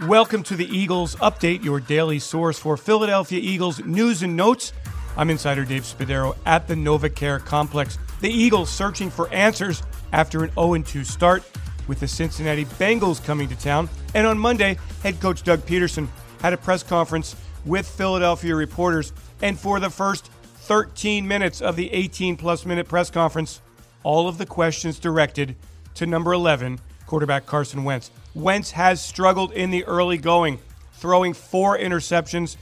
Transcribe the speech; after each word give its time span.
Welcome 0.00 0.42
to 0.44 0.56
the 0.56 0.66
Eagles 0.76 1.14
Update, 1.16 1.62
your 1.62 1.78
daily 1.78 2.18
source 2.18 2.58
for 2.58 2.76
Philadelphia 2.76 3.38
Eagles 3.40 3.78
news 3.84 4.24
and 4.24 4.36
notes. 4.36 4.72
I'm 5.16 5.30
insider 5.30 5.64
Dave 5.64 5.84
Spadaro 5.84 6.36
at 6.44 6.66
the 6.66 6.74
NovaCare 6.74 7.38
Complex. 7.44 7.96
The 8.20 8.28
Eagles 8.28 8.70
searching 8.70 9.08
for 9.08 9.32
answers 9.32 9.84
after 10.12 10.42
an 10.42 10.50
0 10.54 10.82
2 10.82 11.04
start 11.04 11.44
with 11.86 12.00
the 12.00 12.08
Cincinnati 12.08 12.64
Bengals 12.64 13.24
coming 13.24 13.48
to 13.48 13.56
town. 13.56 13.88
And 14.14 14.26
on 14.26 14.36
Monday, 14.36 14.78
head 15.04 15.20
coach 15.20 15.44
Doug 15.44 15.60
Pederson 15.60 16.08
had 16.40 16.52
a 16.52 16.56
press 16.56 16.82
conference 16.82 17.36
with 17.64 17.88
Philadelphia 17.88 18.56
reporters. 18.56 19.12
And 19.42 19.56
for 19.56 19.78
the 19.78 19.90
first 19.90 20.26
13 20.56 21.26
minutes 21.26 21.62
of 21.62 21.76
the 21.76 21.92
18 21.92 22.36
plus 22.36 22.66
minute 22.66 22.88
press 22.88 23.10
conference, 23.10 23.60
all 24.02 24.26
of 24.26 24.38
the 24.38 24.46
questions 24.46 24.98
directed 24.98 25.54
to 25.94 26.04
number 26.04 26.32
11, 26.32 26.80
quarterback 27.06 27.46
Carson 27.46 27.84
Wentz. 27.84 28.10
Wentz 28.34 28.72
has 28.72 29.00
struggled 29.00 29.52
in 29.52 29.70
the 29.70 29.84
early 29.84 30.18
going, 30.18 30.58
throwing 30.94 31.32
four 31.34 31.78
interceptions 31.78 32.56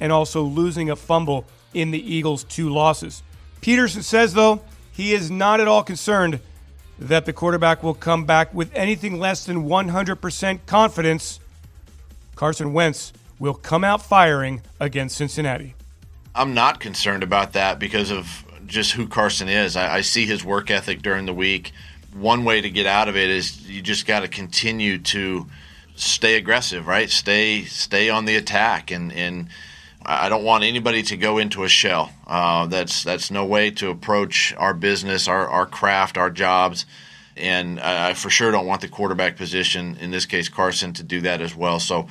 and 0.00 0.12
also 0.12 0.42
losing 0.42 0.90
a 0.90 0.96
fumble 0.96 1.44
in 1.74 1.90
the 1.90 2.14
Eagles' 2.14 2.44
two 2.44 2.70
losses. 2.70 3.22
Pederson 3.60 4.02
says, 4.02 4.34
though, 4.34 4.62
he 4.92 5.12
is 5.12 5.30
not 5.30 5.60
at 5.60 5.68
all 5.68 5.82
concerned 5.82 6.40
that 6.98 7.24
the 7.24 7.32
quarterback 7.32 7.82
will 7.82 7.94
come 7.94 8.24
back 8.24 8.52
with 8.52 8.70
anything 8.74 9.18
less 9.18 9.44
than 9.44 9.64
100% 9.64 10.66
confidence. 10.66 11.40
Carson 12.34 12.72
Wentz 12.72 13.12
will 13.38 13.54
come 13.54 13.84
out 13.84 14.02
firing 14.02 14.62
against 14.78 15.16
Cincinnati. 15.16 15.74
I'm 16.34 16.54
not 16.54 16.80
concerned 16.80 17.22
about 17.22 17.54
that 17.54 17.78
because 17.78 18.10
of 18.10 18.44
just 18.66 18.92
who 18.92 19.06
Carson 19.08 19.48
is. 19.48 19.76
I, 19.76 19.96
I 19.96 20.00
see 20.02 20.26
his 20.26 20.44
work 20.44 20.70
ethic 20.70 21.02
during 21.02 21.26
the 21.26 21.34
week 21.34 21.72
one 22.14 22.44
way 22.44 22.60
to 22.60 22.70
get 22.70 22.86
out 22.86 23.08
of 23.08 23.16
it 23.16 23.30
is 23.30 23.68
you 23.68 23.82
just 23.82 24.06
got 24.06 24.20
to 24.20 24.28
continue 24.28 24.98
to 24.98 25.46
stay 25.96 26.36
aggressive, 26.36 26.86
right? 26.86 27.10
Stay 27.10 27.64
stay 27.64 28.10
on 28.10 28.24
the 28.24 28.36
attack, 28.36 28.90
and 28.90 29.12
and 29.12 29.48
I 30.04 30.28
don't 30.28 30.44
want 30.44 30.64
anybody 30.64 31.02
to 31.04 31.16
go 31.16 31.38
into 31.38 31.64
a 31.64 31.68
shell. 31.68 32.12
Uh, 32.26 32.66
that's 32.66 33.04
that's 33.04 33.30
no 33.30 33.44
way 33.44 33.70
to 33.72 33.90
approach 33.90 34.54
our 34.56 34.74
business, 34.74 35.28
our 35.28 35.48
our 35.48 35.66
craft, 35.66 36.16
our 36.16 36.30
jobs, 36.30 36.86
and 37.36 37.78
I 37.80 38.14
for 38.14 38.30
sure 38.30 38.50
don't 38.50 38.66
want 38.66 38.80
the 38.80 38.88
quarterback 38.88 39.36
position, 39.36 39.96
in 40.00 40.10
this 40.10 40.26
case 40.26 40.48
Carson, 40.48 40.92
to 40.94 41.02
do 41.02 41.20
that 41.22 41.40
as 41.40 41.54
well. 41.54 41.80
So 41.80 42.08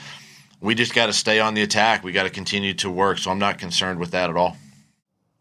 we 0.62 0.76
just 0.76 0.94
got 0.94 1.08
to 1.08 1.14
stay 1.14 1.40
on 1.40 1.54
the 1.54 1.62
attack. 1.62 2.04
We 2.04 2.12
got 2.12 2.24
to 2.24 2.30
continue 2.30 2.74
to 2.76 2.90
work. 2.90 3.18
So 3.18 3.32
I'm 3.32 3.40
not 3.40 3.58
concerned 3.58 4.00
with 4.00 4.12
that 4.12 4.30
at 4.30 4.36
all. 4.36 4.58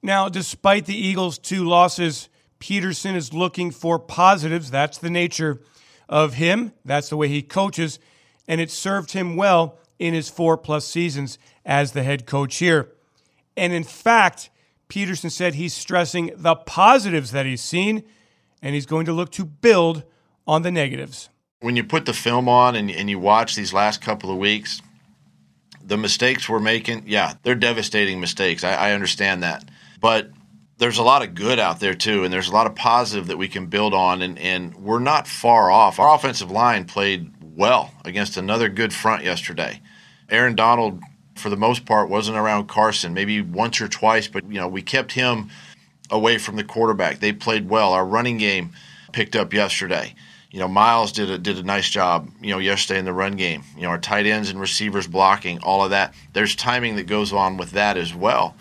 Now, 0.00 0.28
despite 0.28 0.86
the 0.86 0.94
Eagles' 0.94 1.38
two 1.38 1.64
losses 1.64 2.28
Pederson 2.60 3.14
is 3.14 3.32
looking 3.32 3.70
for 3.70 3.98
positives. 3.98 4.70
That's 4.70 4.98
the 4.98 5.10
nature 5.10 5.60
of 6.08 6.34
him. 6.34 6.72
That's 6.84 7.08
the 7.08 7.16
way 7.16 7.28
he 7.28 7.42
coaches. 7.42 7.98
And 8.46 8.60
it 8.60 8.70
served 8.70 9.12
him 9.12 9.36
well 9.36 9.78
in 9.98 10.14
his 10.14 10.28
four 10.28 10.56
plus 10.56 10.86
seasons 10.86 11.38
as 11.64 11.92
the 11.92 12.02
head 12.02 12.26
coach 12.26 12.56
here. 12.56 12.92
And 13.56 13.72
in 13.72 13.84
fact, 13.84 14.50
Pederson 14.88 15.30
said 15.30 15.54
he's 15.54 15.74
stressing 15.74 16.32
the 16.36 16.54
positives 16.54 17.32
that 17.32 17.44
he's 17.44 17.62
seen, 17.62 18.04
and 18.62 18.74
he's 18.74 18.86
going 18.86 19.06
to 19.06 19.12
look 19.12 19.30
to 19.32 19.44
build 19.44 20.04
on 20.46 20.62
the 20.62 20.70
negatives. 20.70 21.28
When 21.60 21.76
you 21.76 21.84
put 21.84 22.06
the 22.06 22.14
film 22.14 22.48
on 22.48 22.74
and, 22.74 22.90
and 22.90 23.10
you 23.10 23.18
watch 23.18 23.54
these 23.54 23.72
last 23.72 24.00
couple 24.00 24.30
of 24.30 24.38
weeks, 24.38 24.80
the 25.82 25.96
mistakes 25.96 26.48
we're 26.48 26.60
making, 26.60 27.04
yeah, 27.06 27.34
they're 27.42 27.54
devastating 27.54 28.20
mistakes. 28.20 28.64
I, 28.64 28.74
I 28.74 28.92
understand 28.92 29.42
that. 29.42 29.68
But 30.00 30.30
there's 30.78 30.98
a 30.98 31.02
lot 31.02 31.22
of 31.22 31.34
good 31.34 31.58
out 31.58 31.80
there 31.80 31.94
too, 31.94 32.24
and 32.24 32.32
there's 32.32 32.48
a 32.48 32.52
lot 32.52 32.66
of 32.66 32.74
positive 32.74 33.26
that 33.26 33.36
we 33.36 33.48
can 33.48 33.66
build 33.66 33.92
on, 33.92 34.22
and, 34.22 34.38
and 34.38 34.74
we're 34.76 35.00
not 35.00 35.26
far 35.26 35.70
off. 35.70 35.98
Our 35.98 36.14
offensive 36.14 36.50
line 36.50 36.84
played 36.84 37.32
well 37.56 37.92
against 38.04 38.36
another 38.36 38.68
good 38.68 38.94
front 38.94 39.24
yesterday. 39.24 39.82
Aaron 40.30 40.54
Donald, 40.54 41.02
for 41.34 41.50
the 41.50 41.56
most 41.56 41.84
part, 41.84 42.08
wasn't 42.08 42.38
around 42.38 42.68
Carson, 42.68 43.12
maybe 43.12 43.40
once 43.42 43.80
or 43.80 43.88
twice, 43.88 44.28
but 44.28 44.44
you 44.44 44.60
know 44.60 44.68
we 44.68 44.82
kept 44.82 45.12
him 45.12 45.50
away 46.10 46.38
from 46.38 46.56
the 46.56 46.64
quarterback. 46.64 47.18
They 47.18 47.32
played 47.32 47.68
well. 47.68 47.92
Our 47.92 48.06
running 48.06 48.38
game 48.38 48.70
picked 49.12 49.34
up 49.34 49.52
yesterday. 49.52 50.14
You 50.50 50.60
know, 50.60 50.68
Miles 50.68 51.12
did 51.12 51.28
a 51.28 51.38
did 51.38 51.58
a 51.58 51.64
nice 51.64 51.90
job. 51.90 52.30
You 52.40 52.52
know, 52.52 52.58
yesterday 52.58 53.00
in 53.00 53.04
the 53.04 53.12
run 53.12 53.34
game. 53.34 53.64
You 53.74 53.82
know, 53.82 53.88
our 53.88 53.98
tight 53.98 54.26
ends 54.26 54.48
and 54.48 54.60
receivers 54.60 55.08
blocking, 55.08 55.58
all 55.58 55.82
of 55.82 55.90
that. 55.90 56.14
There's 56.34 56.54
timing 56.54 56.96
that 56.96 57.08
goes 57.08 57.32
on 57.32 57.56
with 57.56 57.72
that 57.72 57.96
as 57.96 58.14
well 58.14 58.54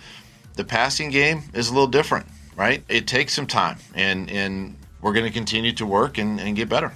the 0.57 0.63
passing 0.63 1.09
game 1.09 1.43
is 1.53 1.69
a 1.69 1.73
little 1.73 1.87
different, 1.87 2.25
right? 2.55 2.83
It 2.89 3.07
takes 3.07 3.33
some 3.33 3.47
time, 3.47 3.77
and 3.95 4.29
and 4.29 4.75
we're 5.01 5.13
going 5.13 5.25
to 5.25 5.31
continue 5.31 5.71
to 5.73 5.85
work 5.85 6.17
and, 6.17 6.39
and 6.39 6.55
get 6.55 6.67
better. 6.67 6.91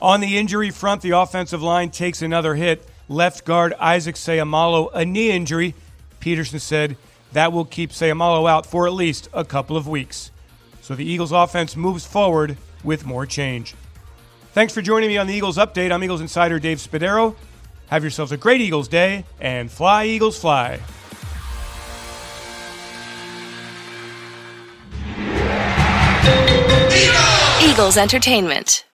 On 0.00 0.20
the 0.20 0.38
injury 0.38 0.70
front, 0.70 1.02
the 1.02 1.10
offensive 1.10 1.62
line 1.62 1.90
takes 1.90 2.22
another 2.22 2.54
hit. 2.54 2.86
Left 3.08 3.44
guard 3.44 3.74
Isaac 3.80 4.14
Seumalo, 4.14 4.90
a 4.94 5.04
knee 5.04 5.30
injury. 5.30 5.74
Pederson 6.20 6.60
said 6.60 6.96
that 7.32 7.52
will 7.52 7.64
keep 7.64 7.90
Seumalo 7.90 8.48
out 8.48 8.66
for 8.66 8.86
at 8.86 8.92
least 8.92 9.28
a 9.32 9.44
couple 9.44 9.76
of 9.76 9.88
weeks. 9.88 10.30
So 10.82 10.94
the 10.94 11.04
Eagles 11.04 11.32
offense 11.32 11.74
moves 11.74 12.06
forward 12.06 12.56
with 12.84 13.06
more 13.06 13.26
change. 13.26 13.74
Thanks 14.52 14.72
for 14.72 14.82
joining 14.82 15.08
me 15.08 15.18
on 15.18 15.26
the 15.26 15.34
Eagles 15.34 15.56
Update. 15.56 15.90
I'm 15.90 16.02
Eagles 16.04 16.20
insider 16.20 16.58
Dave 16.58 16.78
Spadaro. 16.78 17.34
Have 17.88 18.02
yourselves 18.02 18.32
a 18.32 18.36
great 18.36 18.60
Eagles 18.60 18.88
day 18.88 19.24
and 19.40 19.70
fly, 19.70 20.04
Eagles, 20.04 20.38
fly. 20.38 20.80
Entertainment. 27.96 28.84